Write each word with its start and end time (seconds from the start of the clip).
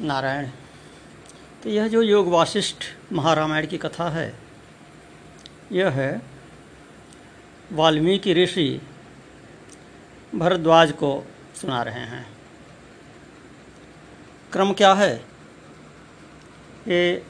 नारायण। 0.00 0.46
तो 1.62 1.68
यह 1.68 1.88
जो 1.88 2.02
योग 2.02 2.28
वासिष्ठ 2.28 2.84
महारामायण 3.12 3.66
की 3.66 3.78
कथा 3.78 4.08
है, 4.10 4.32
यह 5.72 5.90
है 5.90 6.22
वाल्मीकि 7.72 8.34
ऋषि 8.34 8.80
भरद्वाज 10.34 10.92
को 10.92 11.26
सुना 11.60 11.82
रहे 11.82 12.04
हैं। 12.04 12.26
क्रम 14.52 14.72
क्या 14.72 14.92
है? 14.94 15.14
ये 16.88 17.24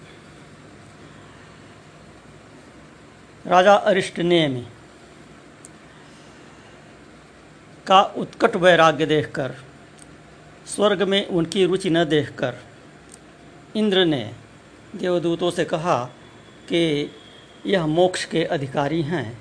राजा 3.47 3.75
अरिष्ट 3.75 4.19
नेमी 4.19 4.67
का 7.87 8.03
उत्कट 8.17 8.57
वैराग्य 8.57 9.07
देखकर 9.07 9.55
स्वर्ग 10.67 11.03
में 11.03 11.27
उनकी 11.27 11.65
रुचि 11.67 11.91
न 11.91 12.05
देखकर 12.05 12.55
इंद्र 13.77 14.05
ने 14.05 14.33
देवदूतों 14.97 15.51
से 15.51 15.65
कहा 15.65 16.05
कि 16.69 17.11
यह 17.67 17.87
मोक्ष 17.87 18.25
के 18.25 18.45
अधिकारी 18.45 19.03
हैं। 19.03 19.39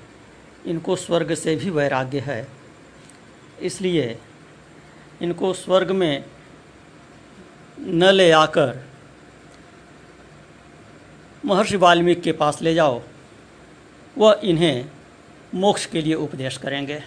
इनको 0.66 0.96
स्वर्ग 0.96 1.34
से 1.34 1.56
भी 1.56 1.70
वैराग्य 1.70 2.20
है। 2.20 2.48
इसलिए 3.62 4.18
इनको 5.22 5.52
स्वर्ग 5.52 5.90
में 5.90 6.24
न 7.80 8.04
ले 8.04 8.30
आकर 8.30 8.86
महर्षि 11.44 11.76
वाल्मीकि 11.76 12.20
के 12.20 12.32
पास 12.32 12.62
ले 12.62 12.74
जाओ। 12.74 13.02
वह 14.18 14.40
इन्हें 14.44 14.90
मोक्ष 15.54 15.86
के 15.86 16.02
लिए 16.02 16.14
उपदेश 16.14 16.56
करेंगे। 16.56 17.00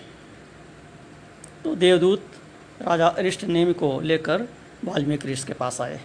तो 1.63 1.75
देवदूत 1.75 2.31
राजा 2.81 3.07
अरिष्ट 3.07 3.43
नेम 3.43 3.73
को 3.73 3.99
लेकर 4.01 4.41
वाल्मीकि 4.85 5.27
ऋषि 5.27 5.47
के 5.47 5.53
पास 5.53 5.81
आए। 5.81 5.99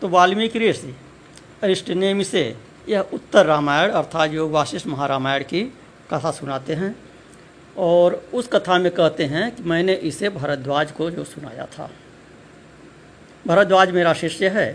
तो 0.00 0.08
वाल्मीकि 0.08 0.58
ऋषि 0.58 0.96
अरिष्ट 1.62 1.90
नेम 1.90 2.22
से 2.22 2.42
यह 2.88 3.00
उत्तर 3.12 3.46
रामायण 3.46 3.90
अर्थात 3.90 4.30
जो 4.30 4.48
वाशिष्ठ 4.48 4.86
महारामायण 4.86 5.42
की 5.42 5.62
कथा 6.10 6.30
सुनाते 6.30 6.74
हैं 6.74 6.94
और 7.76 8.14
उस 8.34 8.48
कथा 8.48 8.78
में 8.78 8.90
कहते 8.92 9.24
हैं 9.24 9.56
कि 9.56 9.62
मैंने 9.62 9.94
इसे 9.94 10.28
भरद्वाज 10.28 10.92
को 10.92 11.10
जो 11.10 11.24
सुनाया 11.24 11.66
था। 11.66 11.90
भरद्वाज 13.46 13.90
मेरा 13.90 14.12
शिष्य 14.14 14.48
है। 14.48 14.68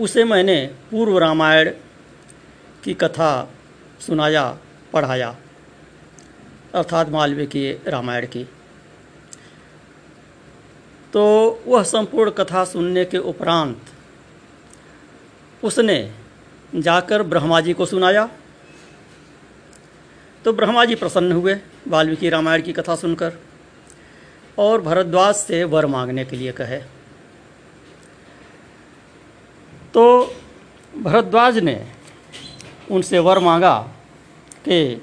उसे 0.00 0.24
मैंने 0.24 0.56
पूर्व 0.90 1.18
रामायण 1.18 1.70
की 2.84 2.94
कथा 2.94 3.50
सुनाया, 4.00 4.58
पढ़ाया, 4.92 5.36
अर्थात 6.74 7.08
मालवीय 7.08 7.46
की 7.46 7.70
रामायण 7.88 8.26
की। 8.26 8.46
तो 11.12 11.22
वह 11.66 11.82
संपूर्ण 11.82 12.30
कथा 12.30 12.64
सुनने 12.64 13.04
के 13.04 13.18
उपरांत 13.18 13.76
उसने 15.62 15.98
जाकर 16.74 17.22
ब्रह्मा 17.22 17.60
जी 17.60 17.72
को 17.72 17.86
सुनाया। 17.86 18.28
तो 20.44 20.52
ब्रह्मा 20.52 20.84
जी 20.84 20.94
प्रसन्न 20.94 21.32
हुए 21.32 21.54
वाल्मीकि 21.88 22.28
रामायण 22.28 22.62
की 22.62 22.72
कथा 22.72 22.96
सुनकर 22.96 23.38
और 24.58 24.80
भरद्वाज 24.80 25.34
से 25.34 25.62
वर 25.64 25.86
मांगने 25.86 26.24
के 26.24 26.36
लिए 26.36 26.52
कहे। 26.52 26.78
तो 29.94 30.34
भरद्वाज 30.94 31.58
ने 31.58 31.76
उनसे 32.90 33.18
वर 33.18 33.38
मांगा 33.38 33.78
कि 34.64 35.02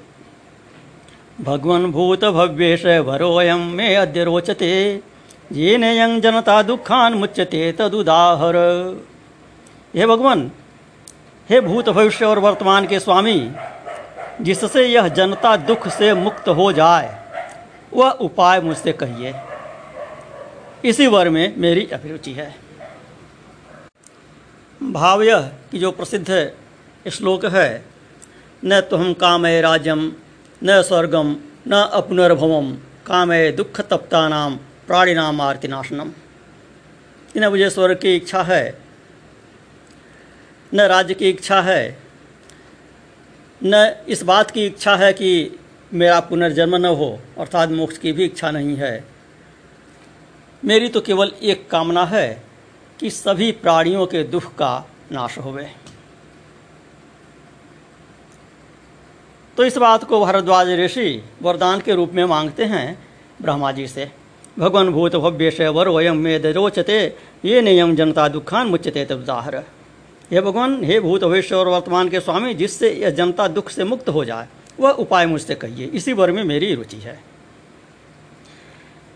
भगवन 1.40 1.90
भूत 1.92 2.24
भव्येश 2.24 2.86
वरोयम 2.86 3.60
मे 3.70 3.94
अद्य 3.94 4.24
रोचते। 4.24 4.70
ये 5.54 5.76
नयं 5.78 6.20
जनता 6.20 6.62
दुखान 6.62 7.14
मुच्यते 7.14 7.72
तदुदाहर। 7.72 8.56
हे 9.96 10.06
भगवान, 10.06 10.50
हे 11.50 11.60
भूत 11.60 11.88
भविष्य 11.88 12.24
और 12.24 12.38
वर्तमान 12.38 12.86
के 12.86 13.00
स्वामी, 13.00 13.52
जिससे 14.40 14.86
यह 14.86 15.08
जनता 15.08 15.56
दुख 15.56 15.88
से 15.88 16.14
मुक्त 16.14 16.48
हो 16.48 16.72
जाए, 16.72 17.28
वह 17.92 18.10
उपाय 18.10 18.60
मुझसे 18.60 18.92
कहिए। 18.92 19.34
इसी 20.84 21.06
वर 21.06 21.28
में 21.28 21.54
मेरी 21.56 21.86
अभिरुचि 21.92 22.32
है। 22.32 22.54
भाव 24.82 25.22
यह 25.22 25.40
कि 25.40 25.78
जो 25.78 25.90
प्रसिद्ध 25.90 26.52
श्लोक 27.12 27.44
है, 27.46 27.84
न 28.64 28.80
तो 28.80 28.96
हम 28.96 29.12
कामय 29.12 29.60
राजम 29.60 30.12
न 30.64 30.82
स्वर्गम, 30.82 31.36
न 31.68 31.90
अपनर्भवम 31.92 32.72
कामय 33.06 33.52
दुख 33.52 33.80
तप्ता 33.80 34.28
नाम 34.28 34.58
प्राणिनाम 34.86 35.40
आरतिनाशनम 35.40 36.10
न 37.36 37.48
मुझे 37.48 37.68
स्वर्ग 37.70 37.98
की 37.98 38.14
इच्छा 38.16 38.42
है, 38.42 38.78
न 40.72 40.80
राज्य 40.80 41.14
की 41.14 41.28
इच्छा 41.28 41.60
है, 41.62 41.98
न 43.60 44.04
इस 44.08 44.22
बात 44.22 44.50
की 44.50 44.66
इच्छा 44.66 44.94
है 44.96 45.12
कि 45.12 45.58
मेरा 45.92 46.18
पुनर्जन्म 46.20 46.76
न 46.76 46.84
हो, 46.86 47.18
अर्थात 47.38 47.68
मोक्ष 47.70 47.98
की 47.98 48.12
भी 48.12 48.24
इच्छा 48.24 48.50
नहीं 48.50 48.76
है। 48.76 49.04
मेरी 50.62 50.88
तो 50.88 51.00
केवल 51.00 51.32
एक 51.42 51.68
कामना 51.70 52.04
है 52.06 52.42
कि 53.00 53.10
सभी 53.10 53.50
प्राणियों 53.52 54.06
के 54.06 54.22
दुख 54.24 54.54
का 54.54 54.72
नाश 55.12 55.38
होवे। 55.38 55.70
तो 59.56 59.64
इस 59.64 59.76
बात 59.76 60.04
को 60.04 60.20
भारद्वाज 60.20 60.70
ऋषि 60.70 61.22
वरदान 61.42 61.80
के 61.80 61.94
रूप 61.94 62.12
में 62.12 62.24
मांगते 62.24 62.64
हैं 62.64 62.86
ब्रह्मा 63.42 63.72
जी 63.72 63.86
से। 63.88 64.10
भगवान 64.58 64.88
भूत 64.88 65.16
भव्य 65.16 65.68
वर 65.68 65.88
वयम 65.88 66.16
में 66.16 66.52
रोचते, 66.52 67.14
ये 67.44 67.60
नियम 67.62 67.94
जनता 67.96 68.28
दुखान 68.28 68.66
मुच्यते 68.66 69.04
तब्दाहर 69.04 69.56
हे 70.30 70.40
भगवान, 70.40 70.84
हे 70.84 70.98
भूत 71.00 71.24
भविष्य 71.24 71.54
और 71.54 71.68
वर्तमान 71.68 72.08
के 72.08 72.20
स्वामी, 72.20 72.54
जिससे 72.54 72.90
यह 72.92 73.10
जनता 73.10 73.48
दुख 73.48 73.70
से 73.70 73.84
मुक्त 73.84 74.08
हो 74.08 74.24
जाए, 74.24 74.46
वह 74.80 74.90
उपाय 74.90 75.26
मुझसे 75.26 75.54
कहिए, 75.54 75.86
इसी 75.86 76.12
वर 76.12 76.32
में 76.32 76.42
मेरी 76.44 76.74
रुचि 76.74 76.96
है। 76.96 77.18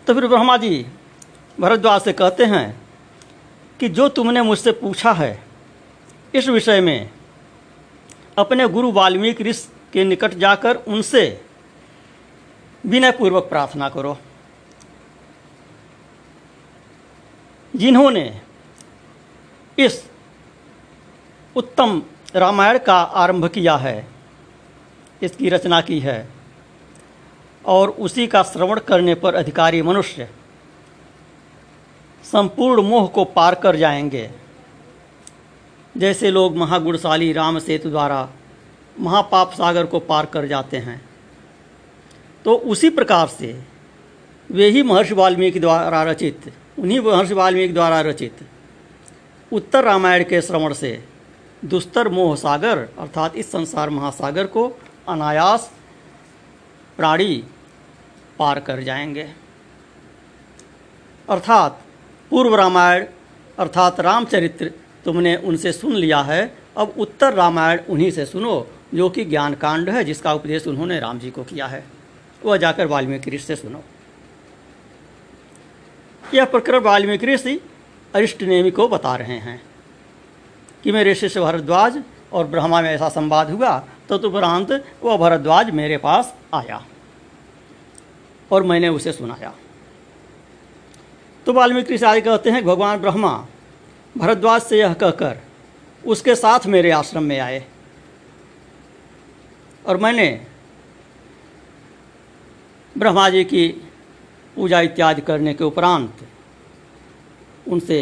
तो 0.06 0.14
फिर 0.14 0.26
ब्रह्मा 0.26 0.56
जी, 0.56 0.84
भरद्वाज 1.58 2.00
से 2.00 2.12
कहते 2.12 2.44
हैं 2.44 2.80
कि 3.80 3.88
जो 3.88 4.08
तुमने 4.08 4.42
मुझसे 4.42 4.72
पूछा 4.72 5.12
है, 5.12 5.38
इस 6.34 6.48
विषय 6.48 6.80
में 6.80 7.10
अपने 8.38 8.68
गुरु 8.68 8.92
वाल्मीकि 8.92 9.44
ऋषि 9.44 9.68
के 9.92 10.04
निकट 10.04 10.34
जाकर 10.34 10.76
उनसे 10.76 11.40
विनयपूर्वक 12.84 13.44
प्रार्थना 13.44 13.88
करो। 13.88 14.18
जिन्होंने 17.74 18.40
इस 19.78 20.02
उत्तम 21.56 22.02
रामायण 22.36 22.78
का 22.78 22.96
आरंभ 22.96 23.46
किया 23.48 23.76
है, 23.76 24.06
इसकी 25.22 25.48
रचना 25.48 25.80
की 25.80 25.98
है, 26.00 26.28
और 27.64 27.88
उसी 27.90 28.26
का 28.26 28.42
श्रवण 28.42 28.78
करने 28.78 29.14
पर 29.14 29.34
अधिकारी 29.34 29.82
मनुष्य 29.82 30.28
संपूर्ण 32.24 32.82
मोह 32.82 33.06
को 33.06 33.24
पार 33.24 33.54
कर 33.54 33.76
जाएँगे। 33.76 34.30
जैसे 35.94 36.30
लोग 36.30 36.56
महागुणशाली 36.56 37.32
राम 37.32 37.58
सेतु 37.58 37.90
द्वारा 37.90 38.28
महापाप 38.96 39.52
सागर 39.52 39.86
को 39.86 39.98
पार 40.00 40.26
कर 40.26 40.46
जाते 40.46 40.76
हैं 40.76 41.00
तो 42.44 42.54
उसी 42.54 42.90
प्रकार 42.90 43.28
से 43.28 43.52
वे 44.50 44.68
ही 44.70 44.82
महर्षि 44.82 45.14
वाल्मीकि 45.14 45.60
द्वारा 45.60 46.02
रचित 46.02 46.52
उन्हीं 46.78 47.00
महर्षि 47.00 47.34
वाल्मीकि 47.34 47.74
द्वारा 47.74 48.00
रचित। 48.00 48.36
उत्तर 49.52 49.84
रामायण 49.84 50.24
के 50.24 50.42
श्रवण 50.42 50.72
से 50.72 51.04
दुस्तर 51.64 52.08
मोह 52.08 52.36
सागर, 52.36 52.78
अर्थात 52.78 53.36
इस 53.36 53.52
संसार 53.52 53.90
महासागर 53.90 54.46
को 54.46 54.78
अनायास 55.08 55.72
प्राणी 56.96 57.44
पार 58.38 58.60
कर 58.60 58.80
जाएँगे। 58.80 59.28
अर्थात 61.30 61.82
पूर्व 62.30 62.54
रामायण, 62.54 63.04
अर्थात 63.58 64.00
रामचरित्र 64.00 64.72
तुमने 65.04 65.36
उनसे 65.36 65.72
सुन 65.72 65.92
लिया 65.92 66.20
है। 66.20 66.58
अब 66.76 66.94
उत्तर 66.98 67.34
रामायण 67.34 67.80
उन्हीं 67.88 68.10
से 68.10 68.26
सुनो, 68.26 68.68
जो 68.94 69.10
कि 69.10 69.24
ज्ञान 69.24 69.54
कांड 69.54 69.90
है, 69.90 70.04
जिसका 70.04 70.32
उपदेश 70.32 70.66
उन्होंने 70.66 71.00
राम 71.00 71.18
जी 71.18 71.30
को 71.30 71.44
किया 71.44 71.66
है। 71.66 71.84
वह 72.44 72.56
जाकर 72.56 72.86
वाल्मीकि 72.86 73.30
ऋषि 73.30 73.46
से 73.46 73.56
सुनो। 73.56 73.84
यह 76.34 76.44
प्रकरण 76.44 76.80
वाल्मीकि 76.80 77.26
ऋषि 77.26 77.60
अरिष्ट 78.14 78.42
नेमी 78.42 78.70
को 78.70 78.88
बता 78.88 79.14
रहे 79.16 79.38
हैं 79.38 79.60
कि 80.84 80.92
मेरे 80.92 81.14
शिष्य 81.14 81.40
भरद्वाज 81.40 82.02
और 82.32 82.46
ब्रह्मा 82.46 82.80
में 82.82 82.90
ऐसा 82.90 83.08
संवाद 83.08 83.50
हुआ 83.50 83.78
तो 84.08 84.18
तुपरांत 84.18 84.72
वह 85.02 85.16
भरद्वाज 85.16 85.70
मेरे 85.70 85.96
पास 85.96 86.34
आया 86.54 86.84
और 88.52 88.62
मैंने 88.62 88.88
उसे 88.88 89.12
सुनाया। 89.12 89.54
तो 91.46 91.52
वाल्मीकि 91.52 91.94
ऋषि 91.94 92.04
आगे 92.04 92.20
कहते 92.20 92.50
हैं, 92.50 92.64
भगवान 92.64 92.98
ब्रह्मा, 92.98 93.46
भरद्वाज 94.18 94.62
से 94.62 94.78
यह 94.78 94.94
कहकर 94.94 95.38
उसके 96.04 96.34
साथ 96.34 96.66
मेरे 96.66 96.90
आश्रम 96.90 97.22
में 97.22 97.38
आए 97.40 97.64
और 99.86 99.96
मैंने 99.96 100.28
ब्रह्मा 102.98 103.28
जी 103.28 103.44
की 103.44 103.87
पूजा 104.58 104.80
इत्यादि 104.80 105.22
करने 105.22 105.52
के 105.54 105.64
उपरांत 105.64 106.26
उनसे 107.68 107.98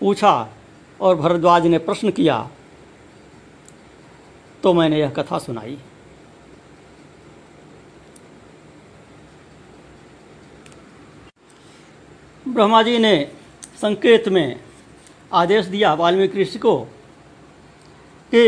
पूछा 0.00 0.32
और 1.00 1.16
भरद्वाज 1.16 1.66
ने 1.66 1.78
प्रश्न 1.78 2.10
किया 2.10 2.36
तो 4.62 4.72
मैंने 4.74 4.98
यह 5.00 5.10
कथा 5.10 5.38
सुनाई। 5.38 5.76
ब्रह्मा 12.48 12.82
जी 12.82 12.98
ने 12.98 13.14
संकेत 13.80 14.28
में 14.28 14.60
आदेश 15.32 15.66
दिया 15.66 15.94
वाल्मीकि 15.94 16.40
ऋषि 16.42 16.58
को 16.58 16.76
कि 18.32 18.46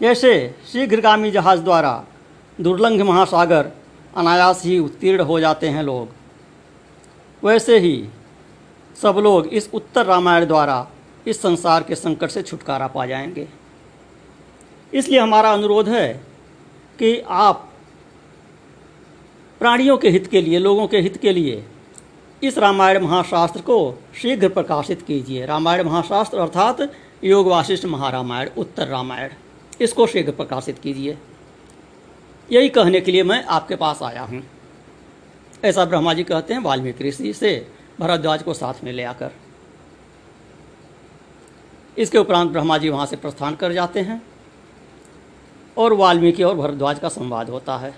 जैसे 0.00 0.32
शीघ्रगामी 0.72 1.30
जहाज़ 1.30 1.60
द्वारा 1.60 1.92
दुर्लंघ 2.60 3.00
महासागर 3.02 3.70
अनायास 4.16 4.64
ही 4.64 4.78
उत्तीर्ण 4.78 5.20
हो 5.20 5.40
जाते 5.40 5.68
हैं 5.68 5.82
लोग। 5.82 6.08
वैसे 7.46 7.78
ही 7.78 8.08
सब 9.02 9.16
लोग 9.16 9.46
इस 9.46 9.70
उत्तर 9.74 10.06
रामायण 10.06 10.44
द्वारा 10.44 10.88
इस 11.26 11.42
संसार 11.42 11.82
के 11.82 11.94
संकट 11.94 12.30
से 12.30 12.42
छुटकारा 12.42 12.86
पा 12.86 13.06
जाएँगे। 13.06 13.48
इसलिए 14.94 15.20
हमारा 15.20 15.52
अनुरोध 15.52 15.88
है 15.88 16.24
कि 16.98 17.22
आप 17.28 17.72
प्राणियों 19.58 19.98
के 19.98 20.08
हित 20.08 20.26
के 20.26 20.40
लिए, 20.40 20.58
लोगों 20.58 20.86
के 20.86 20.98
हित 20.98 21.16
के 21.16 21.32
लिए 21.32 21.64
इस 22.42 22.58
रामायण 22.58 23.02
महाशास्त्र 23.02 23.60
को 23.60 24.02
शीघ्र 24.22 24.48
प्रकाशित 24.48 25.02
कीजिए। 25.02 25.46
रामायण 25.46 25.82
महाशास्त्र 25.82 26.38
अर्थात 26.38 26.92
योग 27.24 27.46
वाशिष्ठ 27.46 27.84
महारामायण, 27.84 28.48
उत्तर 28.58 28.88
रामायण। 28.88 29.30
इसको 29.80 30.06
शीघ्र 30.06 30.32
प्रकाशित 30.32 30.78
कीजिए। 30.78 31.18
यही 32.52 32.68
कहने 32.68 33.00
के 33.00 33.12
लिए 33.12 33.22
मैं 33.22 33.44
आपके 33.44 33.76
पास 33.76 34.02
आया 34.02 34.22
हूँ। 34.22 34.42
ऐसा 35.64 35.84
ब्रह्मा 35.84 36.14
जी 36.14 36.24
कहते 36.24 36.54
हैं, 36.54 36.60
वाल्मीकि 36.60 37.04
ऋषि 37.04 37.32
से 37.32 37.66
भरद्वाज 38.00 38.42
को 38.42 38.54
साथ 38.54 38.84
में 38.84 38.92
ले 38.92 39.02
आकर। 39.02 39.30
इसके 41.98 42.18
उपरांत 42.18 42.50
ब्रह्मा 42.50 42.78
जी 42.78 42.88
वहाँ 42.88 43.06
से 43.06 43.16
प्रस्थान 43.16 43.54
कर 43.54 43.72
जाते 43.72 44.00
हैं 44.00 44.22
और 45.76 45.92
वाल्मीकि 45.92 46.42
और 46.42 46.54
भरद्वाज 46.54 46.98
का 46.98 47.08
संवाद 47.08 47.50
होता 47.50 47.76
है। 47.76 47.94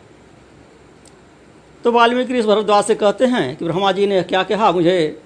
तो 1.85 1.93
वाल्मीकि 1.93 2.39
इस 2.39 2.47
भरद्वाज 2.47 2.85
से 2.85 2.95
कहते 2.95 3.27
हैं 3.27 3.57
कि 3.57 3.65
ब्रह्मा 3.65 3.93
जी 3.93 4.07
ने 4.07 4.23
क्या 4.23 4.43
कहा? 4.43 4.73
मुझे 4.73 5.23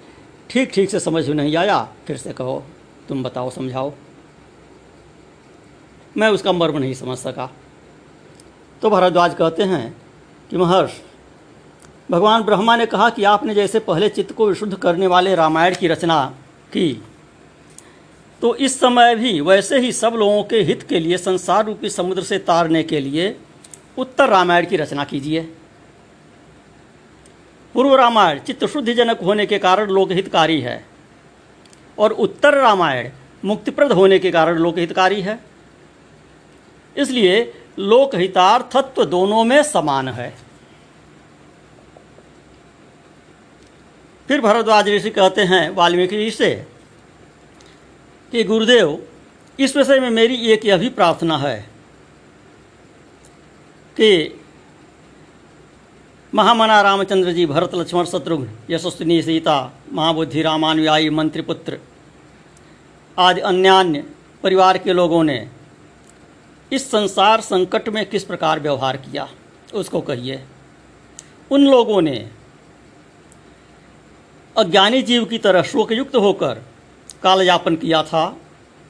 ठीक 0.49 0.71
ठीक 0.73 0.89
से 0.89 0.99
समझ 0.99 1.27
में 1.27 1.35
नहीं 1.35 1.55
आया। 1.55 1.83
फिर 2.07 2.17
से 2.17 2.33
कहो, 2.33 2.63
तुम 3.07 3.23
बताओ, 3.23 3.49
समझाओ। 3.49 3.93
मैं 6.17 6.29
उसका 6.29 6.51
मर्म 6.51 6.77
नहीं 6.77 6.93
समझ 6.93 7.17
सका। 7.17 7.51
तो 8.81 8.89
भरद्वाज 8.89 9.33
कहते 9.33 9.63
हैं 9.63 9.95
कि 10.49 10.57
महर्ष, 10.57 10.91
भगवान 12.11 12.43
ब्रह्मा 12.43 12.75
ने 12.75 12.85
कहा 12.85 13.09
कि 13.09 13.23
आपने 13.25 13.53
जैसे 13.55 13.79
पहले 13.81 14.09
चित्त 14.09 14.31
को 14.31 14.47
विशुद्ध 14.47 14.75
करने 14.75 15.07
वाले 15.07 15.35
रामायण 15.35 15.75
की 15.75 15.87
रचना 15.87 16.25
की 16.71 17.01
तो 18.41 18.55
इस 18.57 18.79
समय 18.79 19.15
भी 19.15 19.39
वैसे 19.41 19.79
ही 19.79 19.91
सब 19.93 20.13
लोगों 20.13 20.43
के 20.43 20.61
हित 20.61 20.83
के 20.83 20.99
लिए, 20.99 21.17
संसार 21.17 21.65
रूपी 21.65 21.89
समुद्र 21.89 22.23
से 22.23 22.37
तारने 22.39 22.83
के 22.83 22.99
लिए 22.99 23.35
उत्तर 23.97 24.29
रामायण 24.29 24.65
की 24.65 24.77
रचना 24.77 25.03
कीजिए। 25.03 25.41
पूर्व 27.75 27.95
रामायण 27.95 28.39
चित्त 28.39 28.65
शुद्धिजनक 28.65 29.21
होने 29.21 29.45
के 29.45 29.57
कारण 29.59 29.89
लोकहितकारी 29.89 30.59
है 30.61 30.83
और 31.97 32.11
उत्तर 32.13 32.53
रामायण 32.53 33.09
मुक्तिप्रद 33.43 33.91
होने 33.91 34.19
के 34.19 34.31
कारण 34.31 34.57
लोकहितकारी 34.57 35.21
है। 35.21 35.39
इसलिए 36.95 37.41
लोकहितार्थत्व 37.77 39.05
दोनों 39.05 39.43
में 39.43 39.61
समान 39.63 40.07
है। 40.07 40.33
फिर 44.27 44.41
भरद्वाज 44.41 44.89
ऋषि 44.89 45.09
कहते 45.09 45.41
हैं, 45.41 45.69
वाल्मीकि 45.69 46.17
जी 46.17 46.31
से, 46.31 46.55
कि 48.31 48.43
गुरुदेव, 48.43 48.99
इस 49.59 49.75
विषय 49.77 49.99
में 49.99 50.09
मेरी 50.09 50.35
एक 50.51 50.65
यह 50.65 50.77
भी 50.77 50.89
प्रार्थना 50.89 51.37
है 51.37 51.59
कि 53.97 54.39
महामना 56.33 56.81
रामचंद्र 56.81 57.31
जी, 57.31 57.45
भरत 57.45 57.75
लक्ष्मण 57.75 58.05
शत्रुघ्न, 58.05 58.49
यशस्विनी 58.69 59.21
सीता, 59.21 59.73
महाबुद्धि 59.91 60.41
रामानुयायी 60.41 61.09
मंत्रिपुत्र 61.09 61.79
आदि 63.17 63.41
अन्यान्य 63.41 64.03
परिवार 64.43 64.77
के 64.77 64.93
लोगों 64.93 65.23
ने 65.23 65.37
इस 66.73 66.91
संसार 66.91 67.41
संकट 67.41 67.89
में 67.89 68.05
किस 68.05 68.23
प्रकार 68.23 68.59
व्यवहार 68.59 68.97
किया? 68.97 69.29
उसको 69.73 70.01
कहिए। 70.01 70.45
उन 71.51 71.67
लोगों 71.67 72.01
ने 72.01 72.31
अज्ञानी 74.57 75.01
जीव 75.01 75.25
की 75.25 75.37
तरह 75.37 75.61
शोकयुक्त 75.61 76.15
होकर 76.15 76.61
कालयापन 77.23 77.75
किया 77.75 78.03
था 78.03 78.37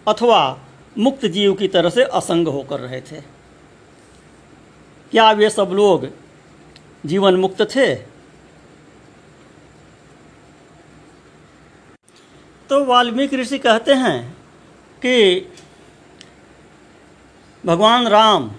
अथवा 0.07 0.60
मुक्त 0.98 1.25
जीव 1.25 1.54
की 1.54 1.68
तरह 1.68 1.89
से 1.89 2.04
असंग 2.04 2.48
होकर 2.48 2.80
रहे 2.80 3.01
थे। 3.01 3.22
क्या 5.12 5.31
वे 5.31 5.50
सब 5.50 5.69
लोग 5.74 6.07
जीवन 7.06 7.36
मुक्त 7.36 7.62
थे? 7.62 7.95
तो 12.69 12.86
वाल्मीकि 12.86 13.38
ऋषि 13.38 13.60
कहते 13.60 13.94
हैं 13.94 14.38
कि 14.98 15.39
भगवान 17.66 18.08
राम 18.08 18.52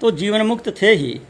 तो 0.00 0.10
जीवन 0.10 0.42
मुक्त 0.42 0.68
थे 0.82 0.94
ही। 0.94 1.20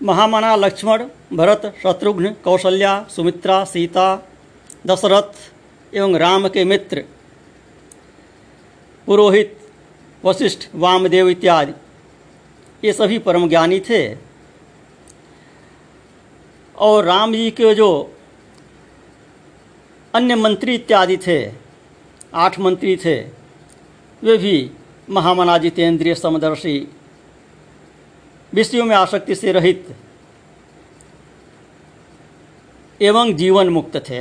महामना 0.00 0.54
लक्ष्मण, 0.56 1.04
भरत, 1.32 1.62
शत्रुघ्न, 1.82 2.30
कौशल्या, 2.44 2.92
सुमित्रा, 3.10 3.64
सीता, 3.64 4.06
दशरथ 4.86 5.94
एवं 5.94 6.16
राम 6.16 6.48
के 6.48 6.64
मित्र, 6.64 7.04
पुरोहित, 9.06 9.58
वशिष्ठ, 10.24 10.68
वामदेव 10.74 11.28
इत्यादि, 11.28 11.72
ये 12.84 12.92
सभी 12.92 13.18
परम 13.18 13.48
ज्ञानी 13.48 13.80
थे। 13.80 14.00
और 16.78 17.04
राम 17.04 17.32
जी 17.32 17.50
के 17.50 17.74
जो 17.74 17.90
अन्य 20.14 20.34
मंत्री 20.34 20.74
इत्यादि 20.74 21.16
थे, 21.16 21.38
आठ 22.34 22.58
मंत्री 22.58 22.96
थे, 22.96 23.16
वे 24.22 24.36
भी 24.36 24.70
महामना 25.08 25.56
जितेंद्रिय 25.58 26.14
समदर्शी, 26.14 26.78
विषयों 28.52 28.84
में 28.84 28.94
आसक्ति 28.96 29.34
से 29.34 29.52
रहित 29.52 29.94
एवं 33.00 33.34
जीवन 33.36 33.68
मुक्त 33.68 33.96
थे। 34.08 34.20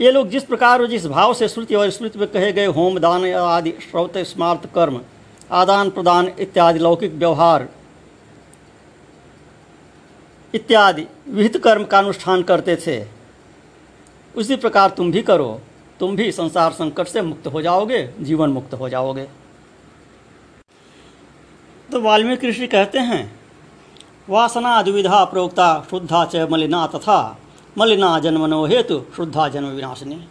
ये 0.00 0.10
लोग 0.10 0.28
जिस 0.28 0.44
प्रकार 0.44 0.86
जिस 0.86 1.06
भाव 1.06 1.34
से 1.34 1.48
श्रुति 1.48 1.74
और 1.74 1.90
स्मृति 1.90 2.18
में 2.18 2.28
कहे 2.28 2.52
गए 2.52 2.66
होम 2.66 2.98
दान 2.98 3.26
आदि, 3.26 3.70
श्रौत, 3.82 4.18
स्मार्त 4.18 4.68
कर्म, 4.74 5.00
आदान 5.50 5.90
प्रदान 5.90 6.28
इत्यादि, 6.38 6.78
लौकिक 6.78 7.12
व्यवहार 7.12 7.68
इत्यादि 10.54 11.06
विहित 11.28 11.56
कर्म 11.56 11.84
का 11.84 11.98
अनुष्ठान 11.98 12.42
करते 12.42 12.76
थे, 12.76 13.04
उसी 14.34 14.56
प्रकार 14.56 14.90
तुम 14.90 15.10
भी 15.12 15.22
करो। 15.22 15.60
तुम 16.00 16.16
भी 16.16 16.30
संसार 16.32 16.72
संकट 16.72 17.08
से 17.08 17.22
मुक्त 17.22 17.46
हो 17.46 17.62
जाओगे, 17.62 18.02
जीवन 18.20 18.50
मुक्त 18.50 18.74
हो 18.74 18.88
जाओगे। 18.88 19.26
तो 21.92 22.00
वाल्मीकि 22.00 22.48
ऋषि 22.48 22.66
कहते 22.66 22.98
हैं, 22.98 23.38
वासना 24.28 24.82
द्विविधा 24.82 25.24
प्रोक्ता, 25.24 25.86
शुद्धा 25.90 26.24
च 26.24 26.46
मलिना 26.50 26.86
तथा, 26.86 27.38
मलिना 27.78 28.18
जन्मनो 28.18 28.64
हेतु, 28.66 29.02
शुद्धा 29.16 29.48
जन्म 29.48 29.68
विनाशनी। 29.68 30.26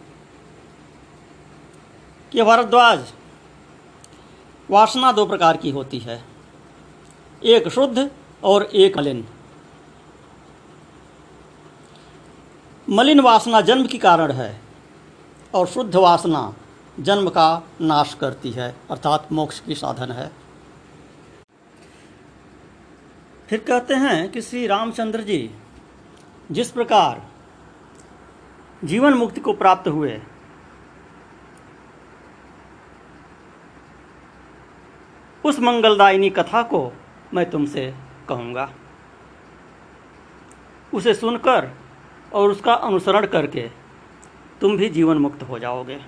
ये 2.34 2.42
भारद्वाज, 2.42 3.12
वासना 4.70 5.12
दो 5.12 5.26
प्रकार 5.26 5.56
की 5.56 5.70
होती 5.70 5.98
है, 5.98 6.22
एक 7.42 7.68
शुद्ध 7.68 8.10
और 8.42 8.62
एक 8.64 8.98
मलिन। 8.98 9.24
मलिन 12.88 13.20
वासना 13.20 13.60
जन्म 13.60 13.86
की 13.86 13.98
कारण 13.98 14.32
है 14.32 14.67
और 15.54 15.66
शुद्ध 15.66 15.96
वासना 15.96 16.54
जन्म 17.00 17.28
का 17.28 17.62
नाश 17.80 18.14
करती 18.14 18.50
है, 18.50 18.74
अर्थात 18.90 19.28
मोक्ष 19.32 19.60
की 19.60 19.74
साधन 19.74 20.12
है। 20.12 20.30
फिर 23.48 23.58
कहते 23.58 23.94
हैं 23.94 24.30
कि 24.32 24.42
श्री 24.42 24.66
रामचंद्र 24.66 25.20
जी, 25.20 25.50
जिस 26.50 26.70
प्रकार 26.70 27.22
जीवन 28.84 29.14
मुक्ति 29.14 29.40
को 29.40 29.52
प्राप्त 29.52 29.88
हुए, 29.88 30.20
उस 35.44 35.60
मंगलदायिनी 35.60 36.30
कथा 36.30 36.62
को 36.62 36.92
मैं 37.34 37.50
तुमसे 37.50 37.94
कहूँगा। 38.28 38.70
उसे 40.94 41.14
सुनकर 41.14 41.70
और 42.32 42.50
उसका 42.50 42.74
अनुसरण 42.74 43.26
करके 43.26 43.68
तुम 44.60 44.76
भी 44.76 44.88
जीवन 44.90 45.18
मुक्त 45.18 45.42
हो 45.42 45.58
जाओगे। 45.58 45.98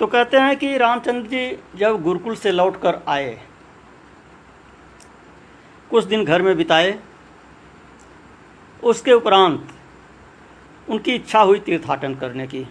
तो 0.00 0.06
कहते 0.06 0.36
हैं 0.36 0.56
कि 0.56 0.76
रामचंद्र 0.78 1.28
जी 1.28 1.78
जब 1.78 2.02
गुरुकुल 2.02 2.36
से 2.36 2.52
लौटकर 2.52 3.00
आए, 3.08 3.38
कुछ 5.90 6.04
दिन 6.04 6.24
घर 6.24 6.42
में 6.42 6.56
बिताए, 6.56 6.98
उसके 8.82 9.12
उपरांत 9.12 9.68
उनकी 10.88 11.14
इच्छा 11.14 11.40
हुई 11.40 11.58
तीर्थाटन 11.60 12.14
करने 12.14 12.46
की। 12.46 12.66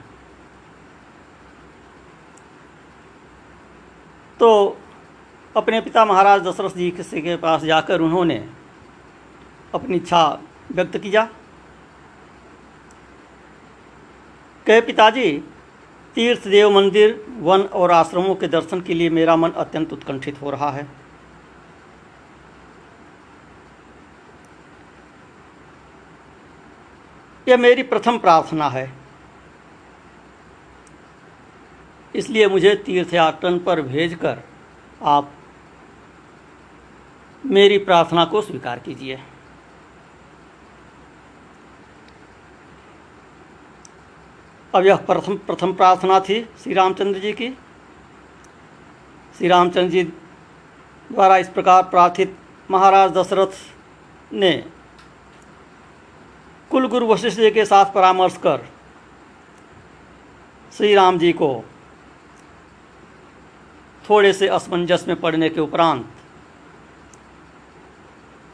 तो 4.40 4.78
अपने 5.56 5.80
पिता 5.82 6.06
महाराज 6.06 6.42
दशरथ 6.42 6.76
जी 6.78 6.90
के 6.92 7.36
पास 7.38 7.64
जाकर 7.64 8.02
उन्होंने 8.02 8.46
अपनी 9.74 9.98
इच्छा 9.98 10.22
व्यक्त 10.72 10.98
किया 10.98 11.28
कहे, 14.70 14.82
पिताजी 14.82 15.32
तीर्थ 16.16 16.48
देव 16.48 16.70
मंदिर, 16.72 17.26
वन 17.40 17.62
और 17.62 17.92
आश्रमों 17.92 18.36
के 18.36 18.48
दर्शन 18.48 18.82
के 18.82 18.94
लिए 18.94 19.10
मेरा 19.10 19.36
मन 19.36 19.50
अत्यंत 19.50 19.94
उत्कंठित 19.94 20.42
हो 20.42 20.50
रहा 20.50 20.70
है। 20.72 20.88
यह 27.48 27.58
मेरी 27.58 27.84
प्रथम 27.84 28.18
प्रार्थना 28.18 28.70
है। 28.70 28.92
इसलिए 32.16 32.48
मुझे 32.48 32.76
तीर्थयाटन 32.76 33.60
पर 33.60 33.82
भेजकर 33.82 34.40
आप 35.02 35.34
मेरी 37.46 37.78
प्रार्थना 37.78 38.26
को 38.26 38.42
स्वीकार 38.42 38.80
कीजिए। 38.80 39.20
अब 44.74 44.86
यह 44.86 44.96
प्रथम 45.06 45.36
प्रथम 45.38 45.74
प्रार्थना 45.74 46.20
थी 46.20 46.42
श्री 46.64 46.74
रामचंद्र 46.74 47.20
जी 47.20 47.32
की। 47.34 47.50
श्री 49.38 49.48
रामचंद्र 49.48 49.90
जी 49.90 50.04
द्वारा 51.10 51.38
इस 51.38 51.50
प्रकार 51.50 51.84
प्रार्थित 51.84 52.36
महाराज 52.72 53.12
दशरथ 53.12 54.34
ने 54.34 54.52
कुल 56.72 56.88
गुरु 56.88 57.08
वशिष्ठ 57.08 57.40
जी 57.40 57.52
के 57.52 57.66
साथ 57.66 57.94
परामर्श 57.94 58.38
कर 58.38 58.66
श्री 60.74 60.94
राम 60.96 61.18
जी 61.20 61.32
को 61.34 61.50
थोड़े 64.06 64.34
से 64.34 64.48
असमंजस 64.50 65.06
में 65.08 65.20
पड़ने 65.20 65.50
के 65.50 65.62
उपरांत 65.62 66.06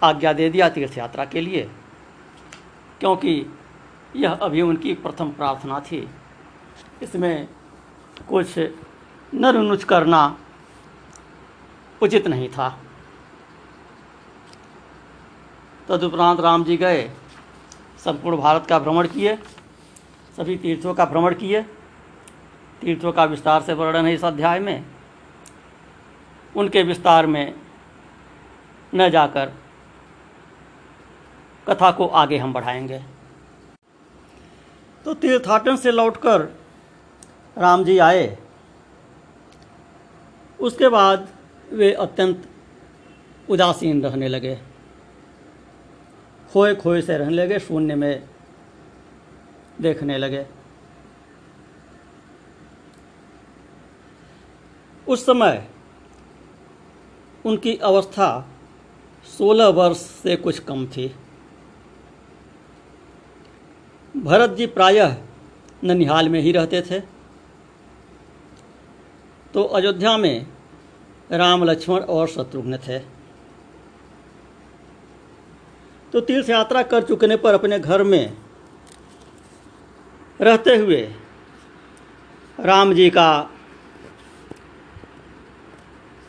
आज्ञा 0.01 0.33
दे 0.33 0.49
दिया 0.49 0.69
तीर्थ 0.69 0.97
यात्रा 0.97 1.25
के 1.25 1.41
लिए, 1.41 1.61
क्योंकि 2.99 3.35
यह 4.15 4.31
अभी 4.31 4.61
उनकी 4.61 4.93
प्रथम 4.93 5.31
प्रार्थना 5.31 5.79
थी। 5.79 6.09
इसमें 7.03 7.47
कुछ 8.29 8.59
नरुनुच 9.33 9.83
करना 9.83 10.37
उचित 12.01 12.27
नहीं 12.27 12.49
था। 12.49 12.79
तदुपरांत 15.87 16.39
राम 16.39 16.63
जी 16.63 16.77
गए, 16.77 17.11
संपूर्ण 17.99 18.37
भारत 18.37 18.65
का 18.69 18.79
भ्रमण 18.79 19.07
किए, 19.07 19.35
सभी 20.37 20.57
तीर्थों 20.57 20.93
का 20.93 21.05
भ्रमण 21.05 21.35
किए। 21.35 21.61
तीर्थों 22.81 23.11
का 23.11 23.25
विस्तार 23.25 23.61
से 23.61 23.73
वर्णन 23.73 24.05
है 24.05 24.13
इस 24.13 24.25
अध्याय 24.25 24.59
में। 24.59 24.85
उनके 26.55 26.83
विस्तार 26.83 27.27
में 27.27 27.55
न 28.95 29.09
जाकर 29.09 29.51
कथा 31.67 31.91
को 31.91 32.07
आगे 32.07 32.37
हम 32.37 32.53
बढ़ाएँगे। 32.53 33.14
तो 35.05 35.13
तीर्थाटन 35.13 35.75
से 35.75 35.91
लौटकर 35.91 36.41
राम 37.57 37.83
जी 37.83 37.97
आए। 37.97 38.37
उसके 40.59 40.89
बाद 40.89 41.27
वे 41.73 41.91
अत्यंत 41.93 42.47
उदासीन 43.49 44.03
रहने 44.03 44.27
लगे। 44.27 44.55
खोए 46.53 46.75
खोए 46.75 47.01
से 47.01 47.17
रहने 47.17 47.35
लगे, 47.35 47.59
शून्य 47.59 47.95
में 47.95 48.23
देखने 49.81 50.17
लगे। 50.17 50.45
उस 55.07 55.25
समय 55.25 55.67
उनकी 57.45 57.75
अवस्था 57.77 58.49
सोलह 59.37 59.67
वर्ष 59.67 59.97
से 59.97 60.35
कुछ 60.35 60.59
कम 60.59 60.85
थी। 60.87 61.15
भरत 64.25 64.49
जी 64.49 64.65
प्रायः 64.65 65.15
ननिहाल 65.83 66.29
में 66.29 66.39
ही 66.41 66.51
रहते 66.51 66.81
थे। 66.81 66.99
तो 69.53 69.63
अयोध्या 69.63 70.17
में 70.17 70.47
राम, 71.31 71.63
लक्ष्मण 71.63 71.99
और 71.99 72.27
शत्रुघ्न 72.27 72.77
थे। 72.77 72.99
तो 76.13 76.21
तीर्थ 76.21 76.49
यात्रा 76.49 76.83
कर 76.83 77.03
चुकने 77.03 77.35
पर 77.35 77.53
अपने 77.53 77.79
घर 77.79 78.03
में 78.03 78.33
रहते 80.41 80.75
हुए 80.75 81.01
राम 82.59 82.93
जी 82.93 83.09
का 83.09 83.49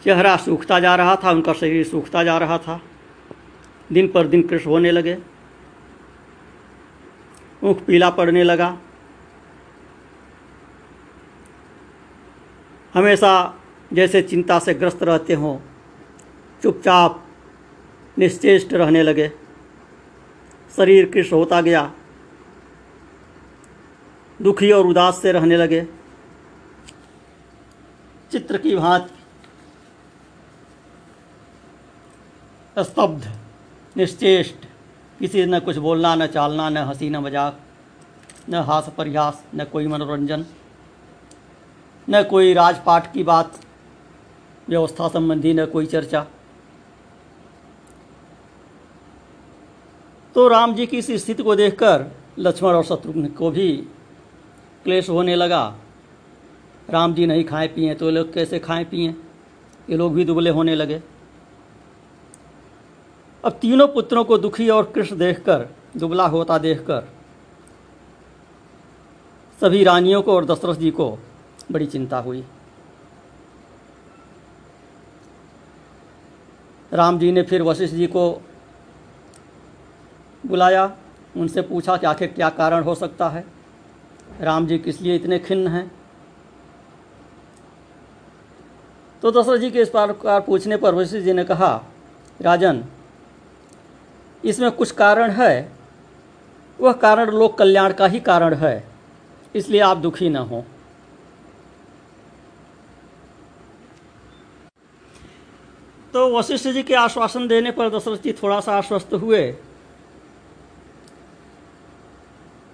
चेहरा 0.05 0.37
सूखता 0.37 0.81
जा 0.81 0.97
रहा 0.97 1.17
था, 1.17 1.31
उनका 1.31 1.53
शरीर 1.53 1.87
सूखता 1.87 2.25
जा 2.25 2.39
रहा 2.39 2.59
था। 2.59 2.81
दिन 3.93 4.09
पर 4.09 4.27
दिन 4.27 4.43
कृष्ण 4.49 4.71
होने 4.71 4.91
लगे। 4.91 5.36
मुख 7.65 7.85
पीला 7.85 8.11
पड़ने 8.11 8.43
लगा। 8.45 8.79
हमेशा 12.95 13.33
जैसे 13.93 14.23
चिंता 14.23 14.59
से 14.59 14.75
ग्रस्त 14.75 15.03
रहते 15.03 15.35
हों, 15.35 15.59
चुपचाप 16.63 17.23
निश्चेष्ट 18.19 18.73
रहने 18.73 19.03
लगे। 19.03 19.29
शरीर 20.77 21.11
कृष्ण 21.11 21.37
होता 21.37 21.61
गया। 21.61 21.93
दुखी 24.43 24.71
और 24.73 24.87
उदास 24.87 25.23
से 25.23 25.33
रहने 25.33 25.57
लगे। 25.57 25.87
चित्र 28.33 28.59
की 28.59 28.77
भांति 28.77 29.15
स्तब्ध, 32.77 33.33
निश्चेष्ट 33.97 34.66
किसी 35.21 35.45
न 35.47 35.59
कुछ 35.59 35.77
बोलना, 35.77 36.15
न 36.15 36.27
चालना, 36.27 36.69
न 36.69 36.77
हँसी, 36.79 37.09
न 37.11 37.17
मज़ाक, 37.17 37.61
न 38.51 38.55
हास 38.63 38.93
परिहास, 38.99 39.43
न 39.55 39.65
कोई 39.65 39.87
मनोरंजन, 39.87 40.45
न 42.09 42.23
कोई 42.23 42.53
राजपाट 42.55 43.13
की 43.13 43.23
बात, 43.23 43.59
व्यवस्था 44.69 45.09
संबंधी, 45.09 45.53
न 45.55 45.67
कोई 45.67 45.87
चर्चा। 45.87 46.27
तो 50.37 50.47
राम 50.49 50.75
जी 50.75 50.87
की 50.87 50.99
इस 50.99 51.11
स्थिति 51.25 51.43
को 51.43 51.55
देखकर 51.57 52.07
लक्ष्मण 52.39 52.75
और 52.75 52.85
शत्रुघ्न 52.85 53.27
को 53.29 53.51
भी 53.51 53.71
क्लेश 54.85 55.09
होने 55.09 55.35
लगा। 55.37 55.65
राम 56.91 57.15
जी 57.15 57.27
नहीं 57.27 57.45
खाए 57.45 57.69
पिए 57.69 57.95
तो 57.95 58.07
ये 58.07 58.13
लोग 58.13 58.33
कैसे 58.33 58.59
खाए 58.59 58.85
पिए? 58.85 59.15
ये 59.91 59.97
लोग 59.97 60.15
भी 60.15 60.25
दुबले 60.25 60.51
होने 60.51 60.75
लगे। 60.75 61.01
अब 63.47 63.53
तीनों 63.53 63.89
पुत्रों 63.89 64.25
को 64.25 64.39
दुखी 64.39 64.69
और 64.69 64.93
कृष्ण 64.95 65.17
देखकर, 65.19 65.69
दुबला 65.97 66.27
होता 66.27 66.59
देखकर, 66.59 67.09
सभी 69.61 69.85
रानियों 69.85 70.23
को 70.23 70.35
और 70.35 70.45
दशरथ 70.45 70.75
जी 70.75 70.91
को 70.91 71.19
बड़ी 71.73 71.87
चिंता 71.87 72.19
हुई। 72.19 72.45
राम 76.93 77.19
जी 77.19 77.33
ने 77.33 77.43
फिर 77.43 77.63
वशिष्ठ 77.63 77.95
जी 77.95 78.07
को 78.07 78.43
बुलाया, 80.47 80.97
उनसे 81.37 81.63
पूछा 81.63 81.97
कि 81.97 82.07
आखिर 82.07 82.29
क्या 82.29 82.49
कारण 82.49 82.83
हो 82.83 82.95
सकता 82.95 83.29
है? 83.29 83.45
राम 84.41 84.67
जी, 84.67 84.79
किस 84.79 85.01
लिए 85.01 85.17
इतने 85.17 85.39
खिन्न 85.39 85.69
हैं? 85.69 85.91
तो 89.23 89.31
दशरथ 89.31 89.59
जी 89.59 89.71
के 89.71 89.83
इस 89.83 89.89
प्रकार 89.89 90.41
पूछने 90.41 90.77
पर 90.77 90.95
वशिष्ठ 90.95 91.25
जी 91.25 91.33
ने 91.33 91.45
कहा, 91.45 91.85
राजन 92.43 92.85
इसमें 94.47 94.71
कुछ 94.71 94.91
कारण 94.91 95.31
है। 95.31 95.73
वह 96.81 96.93
कारण 96.93 97.31
लोक 97.31 97.59
कल्याण 97.59 97.93
का 97.93 98.07
ही 98.07 98.21
कारण 98.21 98.55
है। 98.55 98.89
इसलिए 99.55 99.81
आप 99.81 99.97
दुखी 99.97 100.29
न 100.29 100.37
हों। 100.37 100.63
तो 106.13 106.39
वशिष्ठ 106.39 106.69
जी 106.69 106.83
के 106.83 106.95
आश्वासन 106.95 107.49
देने 107.49 107.71
पर 107.71 107.89
दशरथ 107.89 108.19
जी 108.19 108.33
थोड़ा 108.33 108.61
सा 108.61 108.77
आश्वस्त 108.77 109.15
हुए। 109.15 109.55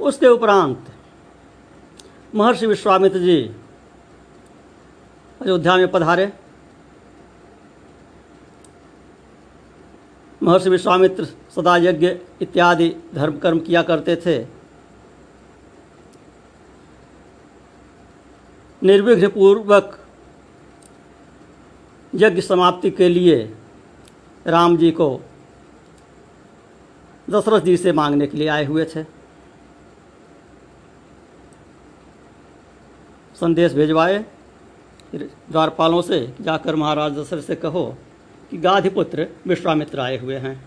उसके 0.00 0.26
उपरांत 0.26 0.92
महर्षि 2.34 2.66
विश्वामित्र 2.66 3.18
जी 3.18 3.40
अयोध्या 5.40 5.76
में 5.76 5.90
पधारे। 5.90 6.32
महर्षि 10.42 10.70
विश्वामित्र 10.70 11.24
सदा 11.56 11.76
यज्ञ 11.76 12.08
इत्यादि 12.42 12.88
धर्म 13.14 13.38
कर्म 13.38 13.58
किया 13.60 13.82
करते 13.82 14.16
थे। 14.16 14.38
निर्विघ्न 18.82 19.28
पूर्वक 19.28 19.98
यज्ञ 22.14 22.40
समाप्ति 22.40 22.90
के 22.90 23.08
लिए 23.08 23.36
राम 24.46 24.76
जी 24.76 24.90
को 24.90 25.08
दशरथ 27.30 27.60
जी 27.60 27.76
से 27.76 27.92
मांगने 27.92 28.26
के 28.26 28.38
लिए 28.38 28.48
आए 28.48 28.64
हुए 28.64 28.84
थे। 28.84 29.02
संदेश 33.40 33.72
भिजवाए 33.72 34.24
द्वारपालों 35.14 36.02
से 36.02 36.18
जाकर 36.40 36.76
महाराज 36.76 37.12
दशरथ 37.12 37.42
से 37.42 37.56
कहो 37.56 37.84
कि 38.52 38.58
गाधिपुत्र 38.58 39.26
विश्वामित्र 39.46 40.00
आए 40.00 40.18
हुए 40.18 40.36
हैं। 40.36 40.64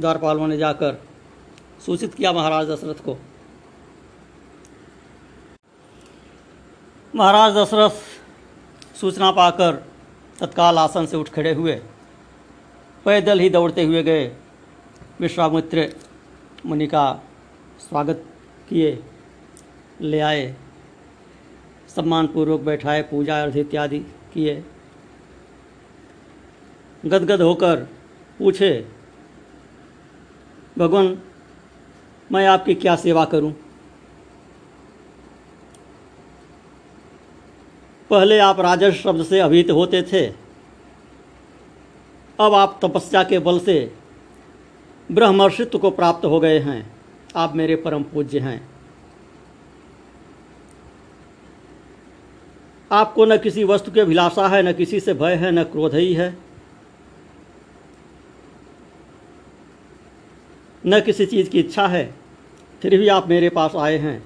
द्वारपालों 0.00 0.48
ने 0.48 0.56
जाकर 0.56 0.96
सूचित 1.86 2.14
किया 2.14 2.32
महाराज 2.32 2.66
दशरथ 2.66 2.94
को। 2.94 3.16
महाराज 7.14 7.56
दशरथ 7.56 8.96
सूचना 8.96 9.30
पाकर 9.30 9.72
तत्काल 10.40 10.78
आसन 10.78 11.06
से 11.06 11.16
उठ 11.16 11.28
खड़े 11.28 11.54
हुए। 11.54 11.74
पैदल 13.04 13.40
ही 13.40 13.50
दौड़ते 13.50 13.82
हुए 13.82 14.02
गए। 14.02 14.26
विश्वामित्र 15.20 15.88
मुनि 16.66 16.86
का 16.86 17.22
स्वागत 17.78 18.24
किए, 18.68 19.04
ले 20.00 20.20
आए। 20.20 20.56
सम्मानपूर्वक 21.88 22.60
बैठाए, 22.60 23.02
पूजा 23.02 23.42
अर्ध 23.42 23.56
इत्यादि 23.56 23.98
किए। 24.34 24.64
गदगद 27.04 27.42
होकर 27.42 27.76
पूछे, 28.38 28.86
भगवान, 30.78 31.18
मैं 32.32 32.46
आपकी 32.46 32.74
क्या 32.74 32.96
सेवा 32.96 33.24
करूँ? 33.24 33.52
पहले 38.10 38.38
आप 38.38 38.60
राजस 38.60 38.94
शब्द 38.94 39.24
से 39.24 39.40
अभित 39.40 39.70
होते 39.70 40.02
थे, 40.02 40.26
अब 42.40 42.54
आप 42.54 42.78
तपस्या 42.84 43.22
के 43.22 43.38
बल 43.38 43.58
से 43.58 43.94
ब्रह्मर्षित्व 45.12 45.78
को 45.78 45.90
प्राप्त 45.90 46.24
हो 46.24 46.40
गए 46.40 46.58
हैं। 46.58 46.94
आप 47.36 47.54
मेरे 47.56 47.76
परम 47.76 48.02
पूज्य 48.02 48.38
हैं। 48.38 48.68
आपको 52.92 53.24
न 53.24 53.36
किसी 53.38 53.64
वस्तु 53.64 53.92
की 53.92 54.00
अभिलाषा 54.00 54.48
है, 54.48 54.62
न 54.62 54.72
किसी 54.72 55.00
से 55.00 55.14
भय 55.14 55.34
है, 55.34 55.50
न 55.50 55.62
क्रोध 55.64 55.94
ही 55.94 56.12
है। 56.14 56.43
न 60.84 61.00
किसी 61.00 61.26
चीज़ 61.26 61.48
की 61.50 61.60
इच्छा 61.60 61.86
है, 61.86 62.04
फिर 62.82 62.98
भी 62.98 63.08
आप 63.08 63.28
मेरे 63.28 63.48
पास 63.48 63.76
आए 63.76 63.98
हैं। 63.98 64.22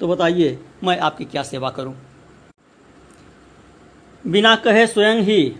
तो 0.00 0.08
बताइए, 0.08 0.58
मैं 0.84 0.98
आपकी 0.98 1.24
क्या 1.24 1.42
सेवा 1.42 1.70
करूँ? 1.70 1.94
बिना 4.24 4.54
कहे 4.56 4.86
स्वयं 4.86 5.20
ही 5.20 5.54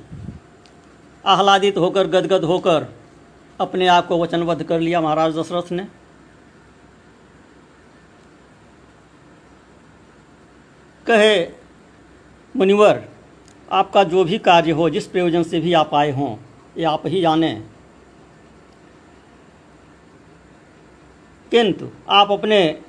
आह्लादित 1.24 1.76
होकर, 1.76 2.06
गदगद 2.06 2.44
होकर 2.44 2.86
अपने 3.60 3.86
आप 3.86 4.06
को 4.06 4.22
वचनबद्ध 4.22 4.62
कर 4.62 4.80
लिया 4.80 5.00
महाराज 5.00 5.38
दशरथ 5.38 5.70
ने। 5.72 5.86
कहे, 11.06 11.46
मुनिवर, 12.54 13.02
आपका 13.72 14.04
जो 14.04 14.24
भी 14.24 14.38
कार्य 14.38 14.70
हो, 14.70 14.88
जिस 14.90 15.06
प्रयोजन 15.06 15.42
से 15.42 15.60
भी 15.60 15.72
आप 15.72 15.94
आए 15.94 16.10
हों, 16.10 16.36
ये 16.78 16.84
आप 16.84 17.06
ही 17.06 17.20
जाने। 17.20 17.52
किंतु 21.54 21.90
आप 22.08 22.32
अपने 22.32 22.80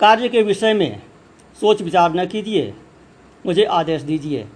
कार्य 0.00 0.28
के 0.28 0.42
विषय 0.42 0.74
में 0.74 1.02
सोच 1.60 1.82
विचार 1.82 2.12
न 2.12 2.26
कीजिए। 2.26 2.74
मुझे 3.46 3.64
आदेश 3.64 4.02
दीजिए। 4.02 4.48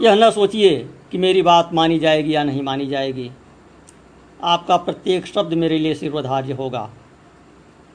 यह 0.00 0.14
न 0.14 0.30
सोचिए 0.30 0.90
कि 1.10 1.18
मेरी 1.18 1.42
बात 1.42 1.70
मानी 1.72 1.98
जाएगी 1.98 2.34
या 2.34 2.44
नहीं 2.44 2.62
मानी 2.62 2.86
जाएगी। 2.86 3.30
आपका 4.42 4.76
प्रत्येक 4.76 5.26
शब्द 5.26 5.54
मेरे 5.54 5.78
लिए 5.78 5.94
सिर्वधार्य 5.94 6.52
होगा। 6.52 6.90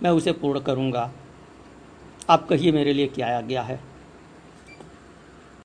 मैं 0.04 0.10
उसे 0.10 0.32
पूर्ण 0.32 0.60
करूँगा। 0.60 1.12
आप 2.30 2.47
कहिए 2.47 2.71
मेरे 2.71 2.93
लिए 2.93 3.08
क्या 3.08 3.28
आया 3.28 3.41
गया 3.41 3.62
है। 3.62 3.92